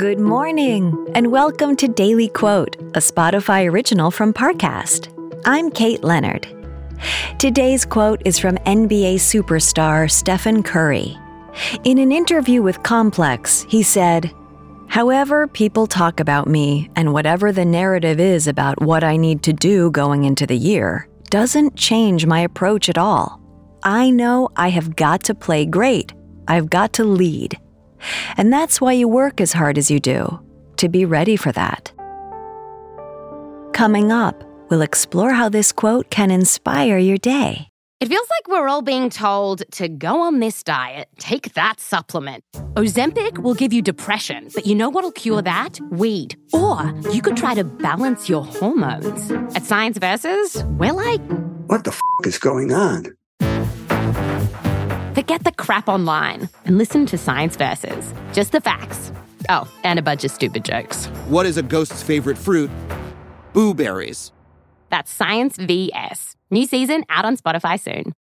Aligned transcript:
Good 0.00 0.18
morning, 0.18 0.96
and 1.14 1.30
welcome 1.30 1.76
to 1.76 1.86
Daily 1.86 2.28
Quote, 2.28 2.74
a 2.94 3.00
Spotify 3.00 3.70
original 3.70 4.10
from 4.10 4.32
Parcast. 4.32 5.12
I'm 5.44 5.70
Kate 5.70 6.02
Leonard. 6.02 6.48
Today's 7.38 7.84
quote 7.84 8.22
is 8.24 8.38
from 8.38 8.56
NBA 8.64 9.16
superstar 9.16 10.10
Stephen 10.10 10.62
Curry. 10.62 11.18
In 11.84 11.98
an 11.98 12.12
interview 12.12 12.62
with 12.62 12.82
Complex, 12.82 13.66
he 13.68 13.82
said, 13.82 14.32
However, 14.88 15.46
people 15.46 15.86
talk 15.86 16.18
about 16.18 16.48
me, 16.48 16.88
and 16.96 17.12
whatever 17.12 17.52
the 17.52 17.66
narrative 17.66 18.18
is 18.18 18.48
about 18.48 18.80
what 18.80 19.04
I 19.04 19.18
need 19.18 19.42
to 19.42 19.52
do 19.52 19.90
going 19.90 20.24
into 20.24 20.46
the 20.46 20.56
year, 20.56 21.10
doesn't 21.28 21.76
change 21.76 22.24
my 22.24 22.40
approach 22.40 22.88
at 22.88 22.96
all. 22.96 23.38
I 23.82 24.08
know 24.08 24.48
I 24.56 24.70
have 24.70 24.96
got 24.96 25.24
to 25.24 25.34
play 25.34 25.66
great. 25.66 26.14
I've 26.48 26.70
got 26.70 26.94
to 26.94 27.04
lead. 27.04 27.60
And 28.36 28.52
that's 28.52 28.80
why 28.80 28.92
you 28.92 29.08
work 29.08 29.40
as 29.40 29.52
hard 29.52 29.78
as 29.78 29.90
you 29.90 30.00
do, 30.00 30.40
to 30.76 30.88
be 30.88 31.04
ready 31.04 31.36
for 31.36 31.52
that. 31.52 31.92
Coming 33.72 34.12
up, 34.12 34.44
we'll 34.68 34.82
explore 34.82 35.32
how 35.32 35.48
this 35.48 35.72
quote 35.72 36.10
can 36.10 36.30
inspire 36.30 36.98
your 36.98 37.18
day. 37.18 37.68
It 38.00 38.08
feels 38.08 38.26
like 38.30 38.48
we're 38.48 38.66
all 38.66 38.80
being 38.80 39.10
told 39.10 39.62
to 39.72 39.86
go 39.86 40.22
on 40.22 40.40
this 40.40 40.62
diet, 40.62 41.08
take 41.18 41.52
that 41.52 41.80
supplement. 41.80 42.42
Ozempic 42.72 43.36
will 43.36 43.52
give 43.52 43.74
you 43.74 43.82
depression, 43.82 44.48
but 44.54 44.64
you 44.66 44.74
know 44.74 44.88
what'll 44.88 45.12
cure 45.12 45.42
that? 45.42 45.78
Weed. 45.90 46.34
Or 46.54 46.94
you 47.12 47.20
could 47.20 47.36
try 47.36 47.52
to 47.54 47.64
balance 47.64 48.26
your 48.26 48.42
hormones. 48.42 49.30
At 49.54 49.64
Science 49.64 49.98
Versus, 49.98 50.64
we're 50.78 50.94
like, 50.94 51.20
what 51.66 51.84
the 51.84 51.90
f 51.90 52.00
is 52.24 52.38
going 52.38 52.72
on? 52.72 53.14
Forget 55.14 55.42
the 55.42 55.50
crap 55.50 55.88
online 55.88 56.48
and 56.64 56.78
listen 56.78 57.04
to 57.06 57.18
Science 57.18 57.56
Versus. 57.56 58.14
Just 58.32 58.52
the 58.52 58.60
facts. 58.60 59.10
Oh, 59.48 59.68
and 59.82 59.98
a 59.98 60.02
bunch 60.02 60.22
of 60.22 60.30
stupid 60.30 60.64
jokes. 60.64 61.06
What 61.26 61.46
is 61.46 61.56
a 61.56 61.64
ghost's 61.64 62.00
favorite 62.00 62.38
fruit? 62.38 62.70
Blueberries. 63.52 64.30
That's 64.88 65.10
Science 65.10 65.56
VS. 65.56 66.36
New 66.52 66.64
season 66.64 67.04
out 67.08 67.24
on 67.24 67.36
Spotify 67.36 67.80
soon. 67.80 68.12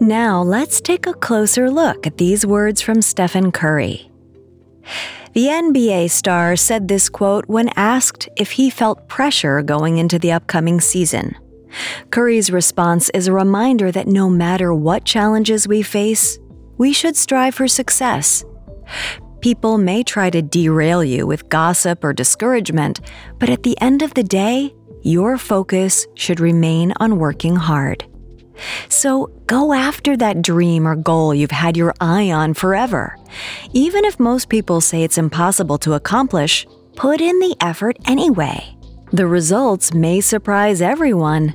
Now 0.00 0.42
let's 0.42 0.80
take 0.80 1.06
a 1.06 1.12
closer 1.12 1.70
look 1.70 2.06
at 2.06 2.16
these 2.16 2.46
words 2.46 2.80
from 2.80 3.02
Stephen 3.02 3.52
Curry. 3.52 4.10
The 5.34 5.48
NBA 5.48 6.10
star 6.10 6.56
said 6.56 6.88
this 6.88 7.10
quote 7.10 7.46
when 7.46 7.68
asked 7.76 8.30
if 8.36 8.52
he 8.52 8.70
felt 8.70 9.06
pressure 9.06 9.60
going 9.60 9.98
into 9.98 10.18
the 10.18 10.32
upcoming 10.32 10.80
season. 10.80 11.36
Curry's 12.10 12.50
response 12.50 13.10
is 13.10 13.26
a 13.26 13.32
reminder 13.32 13.90
that 13.92 14.06
no 14.06 14.28
matter 14.28 14.72
what 14.72 15.04
challenges 15.04 15.68
we 15.68 15.82
face, 15.82 16.38
we 16.78 16.92
should 16.92 17.16
strive 17.16 17.54
for 17.54 17.68
success. 17.68 18.44
People 19.40 19.78
may 19.78 20.02
try 20.02 20.30
to 20.30 20.42
derail 20.42 21.04
you 21.04 21.26
with 21.26 21.48
gossip 21.48 22.02
or 22.02 22.12
discouragement, 22.12 23.00
but 23.38 23.50
at 23.50 23.62
the 23.62 23.80
end 23.80 24.02
of 24.02 24.14
the 24.14 24.22
day, 24.22 24.74
your 25.02 25.38
focus 25.38 26.06
should 26.14 26.40
remain 26.40 26.92
on 26.98 27.18
working 27.18 27.54
hard. 27.54 28.04
So 28.88 29.26
go 29.46 29.72
after 29.72 30.16
that 30.16 30.42
dream 30.42 30.88
or 30.88 30.96
goal 30.96 31.34
you've 31.34 31.50
had 31.50 31.76
your 31.76 31.94
eye 32.00 32.30
on 32.30 32.54
forever. 32.54 33.16
Even 33.72 34.04
if 34.04 34.18
most 34.18 34.48
people 34.48 34.80
say 34.80 35.02
it's 35.02 35.18
impossible 35.18 35.78
to 35.78 35.92
accomplish, 35.92 36.66
put 36.96 37.20
in 37.20 37.38
the 37.38 37.54
effort 37.60 37.98
anyway. 38.06 38.76
The 39.12 39.26
results 39.26 39.94
may 39.94 40.20
surprise 40.20 40.82
everyone, 40.82 41.54